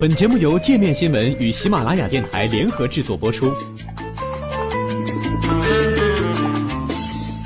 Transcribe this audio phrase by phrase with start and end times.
[0.00, 3.52] 本节目由界面新闻与喜马拉雅电台联合制作播出。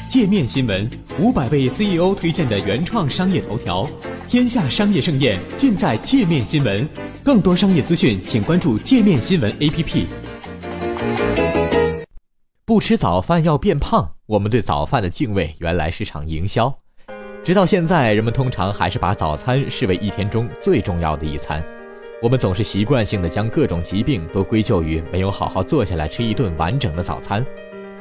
[0.06, 0.86] 界面新闻
[1.18, 3.88] 五百位 CEO 推荐的原创商业头条，
[4.28, 6.86] 天下商业盛宴尽在界面新闻。
[7.24, 10.06] 更多商业资讯，请关注界面新闻 APP。
[12.66, 16.80] 不吃早饭要变胖，我们对早饭的敬畏原来是场营销。
[17.42, 21.64] 直到现在，人们通常还是把早餐视为一天中最重要的一餐。
[22.22, 27.44] 我们总是习惯性的将各种疾病都归咎于没有好好坐下来吃一顿完整的早餐，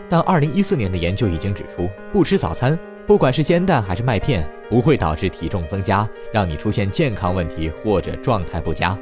[0.07, 8.95] 但二零一四年的研究已经指出，不吃早餐，不管是煎蛋还是麦片，不会导致体重增加，让你出现健康问题或者状态不佳。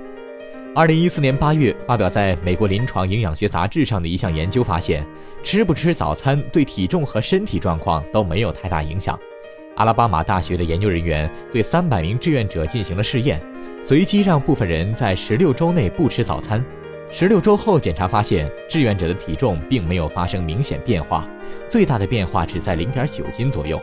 [0.74, 5.06] 二零一四年八月发表在美国临床营养学杂志上的一项研究发现，
[5.44, 9.20] 吃不吃早餐对体重和身体状况都没有太大影响。
[9.76, 13.42] 阿拉巴马大学的研究人员对三百名志愿者进行了试验。
[13.84, 16.64] 随机让部分人在十六周内不吃早餐，
[17.10, 21.28] 十六周后检查发现，志愿者的体重并没有发生明显变化，
[21.68, 23.82] 最大的变化只在零点九斤左右。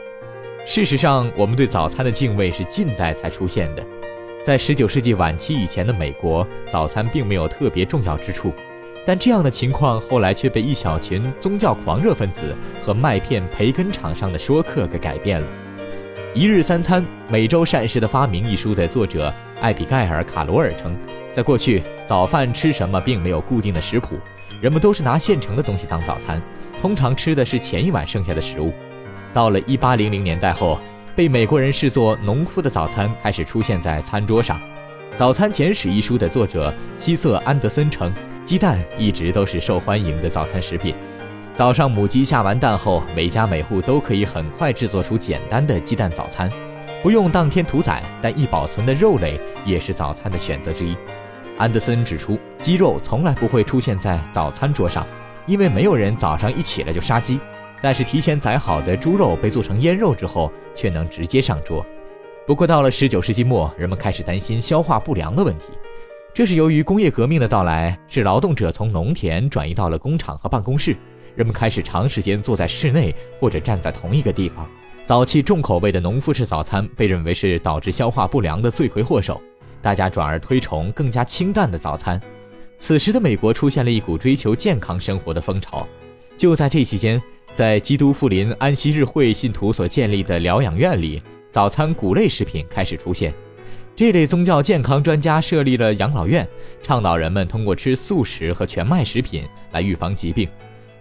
[0.64, 3.84] 事实上，我们对早餐的敬畏是近代才出现的，
[4.44, 8.52] 在十九世纪晚期以前的美国，早餐并没有特别重要之处，
[9.04, 15.46] 但这样的情况后来却被一小群宗教狂热分子和麦片培根厂商的说客给改变了。
[16.38, 20.96] 《一日三餐：每周膳食的发明》一书的作者艾比盖尔·卡罗尔称，
[21.34, 24.18] 在过去，早饭吃什么并没有固定的食谱，
[24.60, 26.40] 人们都是拿现成的东西当早餐，
[26.80, 28.72] 通常吃的是前一晚剩下的食物。
[29.32, 30.78] 到了1800年代后，
[31.14, 34.58] 被美国人视作农夫的早餐开始出现在餐桌上。
[35.16, 38.12] 《早餐简史》一书的作者希瑟·安德森称，
[38.44, 40.94] 鸡蛋一直都是受欢迎的早餐食品。
[41.54, 46.50] 早上母鸡下完蛋后，每家每户都可以很快制作出简单的鸡蛋早餐，
[47.06, 50.96] 不用当天屠宰，但易保存的肉类也是早餐的选择之一。
[51.56, 55.06] 安德森指出，鸡肉从来不会出现在早餐桌上，
[55.46, 57.38] 因为没有人早上一起来就杀鸡。
[57.80, 61.86] 但是提前宰好的猪肉被做成腌肉之后，却能直接上桌。
[62.44, 65.66] 不过到了19世纪末，人们开始担心消化不良的问题，
[66.34, 70.96] 这是由于工业革命的到来，使劳动者从农田转移到了工厂和办公室。
[71.36, 74.68] 人们开始长时间坐在室内或者站在同一个地方。
[75.06, 79.40] 早期重口味的农夫式早餐被认为是导致消化不良的罪魁祸首，
[79.80, 82.20] 大家转而推崇更加清淡的早餐。
[82.76, 85.86] 此时的美国出现了一股追求健康生活的风潮。
[86.36, 87.22] 就在这期间，
[87.54, 93.32] 在基督复临安息日会信徒所建立的疗养院里，早餐谷类食品开始出现。
[93.94, 96.44] 这类宗教健康专家设立了养老院，
[96.82, 100.48] 倡导人们通过吃素食和全麦食品来预防疾病。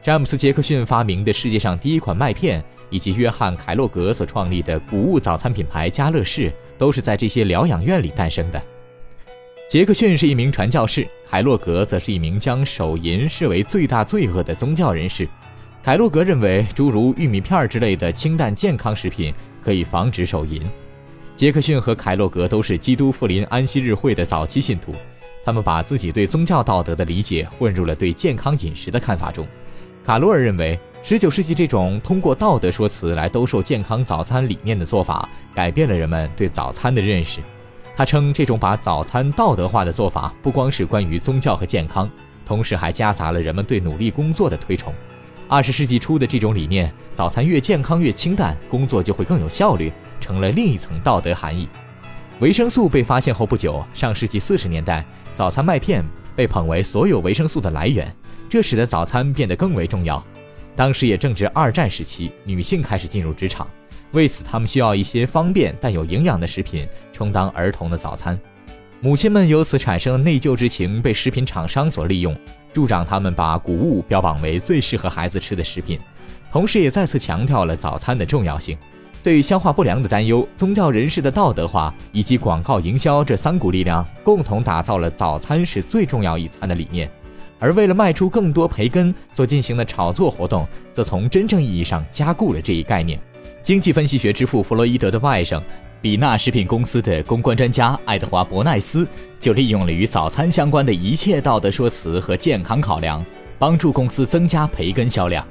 [0.03, 2.63] 詹姆斯·杰克逊发明的世界上第一款麦片，
[2.95, 8.61] 以及约翰·凯洛格所创立的谷物早餐品牌家乐士，都是在这些疗养院里诞生的。
[9.69, 15.27] 杰克逊是一名传教士，凯洛格则是一名将手淫视为最大罪恶的宗教人士。
[15.83, 20.61] 凯洛格认为，诸如玉米片之类的清淡健康食品可以防止手淫。
[21.35, 24.95] 杰克逊和凯洛格都是基督复临安息日会的早期信徒，
[25.43, 29.45] 他们把自己对宗教道德的理解混入了对健康饮食的看法中。
[30.05, 37.41] 卡罗尔认为，19世纪这种通过道德说辞来兜售健康早餐理念的做法，改变了人们对早餐的认识。
[37.95, 42.09] 他称，这种把早餐道德化的做法，不光是关于宗教和健康，
[42.43, 44.91] 同时还夹杂了人们对努力工作的推崇。
[45.47, 51.69] 20世纪初的这种理念，早餐越健康越清淡，工作就会更有效率，成了另一层道德含义。
[52.39, 55.05] 维生素被发现后不久，上世纪40年代，
[55.35, 56.03] 早餐麦片
[56.35, 58.11] 被捧为所有维生素的来源。
[58.49, 60.23] 这使得早餐变得更为重要。
[60.75, 63.67] 当时也正值二战时期，女性开始进入职场，
[64.11, 68.39] 为此她们需要一些方便但有营养的食品充当儿童的早餐。
[69.01, 72.35] 母亲们由此产生的内疚之情被食品厂商所利用，
[72.73, 75.99] 助长他们把谷物标榜为最适合孩子吃的食品，
[76.51, 78.77] 同时也再次强调了早餐的重要性。
[79.23, 87.09] 对消化不良的担忧、宗教人士的道德化以及广告营销这三股力量，共同打造了早餐是最重要一餐的理念。
[87.65, 93.19] 而为了卖出更多培根所进行的炒作活动，则从真正意义上加固了这一概念。
[93.63, 95.59] 经济分析学之父弗洛伊德的外甥，
[95.99, 99.07] 比纳食品公司的公关专家爱德华·伯奈斯，
[99.39, 103.25] 就利用了与早餐相关的一切道德说辞和健康考量，
[103.57, 105.43] 帮助公司增加培根销量。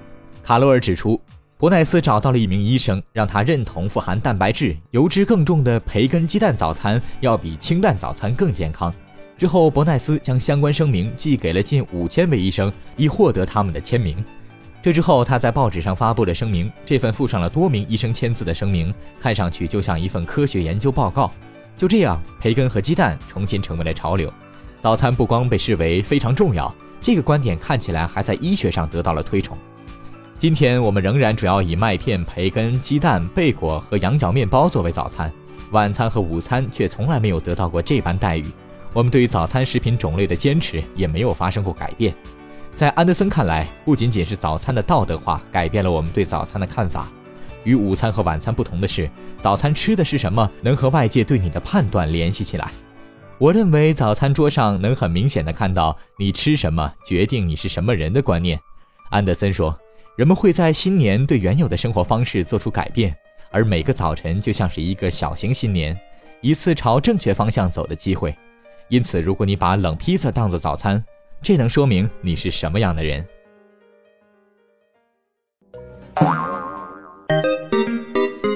[0.45, 1.21] 卡罗尔指出，
[1.59, 8.95] 伯奈斯找到了一名医生，让他认同富含蛋白质、油脂更重的培根鸡蛋早餐要比清淡早餐更健康。
[9.37, 14.25] 之后，伯奈斯将相关声明寄给了近五千位医生，以获得他们的签名。
[14.81, 16.71] 这之后，他在报纸上发布了声明。
[16.87, 21.33] 这份附上了多名医生签字的声明，看上去就像一份科学研究报告。
[21.77, 24.33] 就这样，培根和鸡蛋重新成为了潮流。
[24.81, 29.59] 早餐不光被视为非常重要，这个观点看起来还在医学上得到了推崇。
[30.39, 35.33] 今天我们仍然主要以麦片、培根、鸡蛋、贝果和羊角面包作为早餐，
[35.73, 38.45] 晚餐和午餐却从来没有得到过这般待遇。
[38.95, 42.15] 我们对于早餐食品种类的坚持也没有发生过改变。
[42.77, 47.09] 在安德森看来，不仅仅是早餐的道德化改变了我们对早餐的看法。
[47.65, 49.11] 与午餐和晚餐不同的是，
[49.41, 52.71] 早餐吃的是什么能和外界对你的判断联系起来。
[53.39, 58.59] 我认为早餐桌上能很明显的看到你吃什么决定你是什么人的观念。
[59.11, 59.77] 安德森说，
[60.17, 63.13] 人们会在新年对原有的生活方式做出改变，
[63.51, 65.99] 而每个早晨就像是一个小型新年，
[66.41, 68.33] 一次朝正确方向走的机会。
[68.89, 71.03] 因此，如果你把冷披萨当做早餐，
[71.43, 73.27] 这能说明你是什么样的人。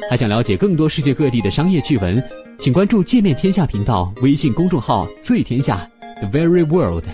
[0.09, 2.23] 还想了解更多世界各地的商业趣闻，
[2.59, 5.89] 请关注“界面天下”频道微信公众号“最天下
[6.21, 7.05] The Very World”。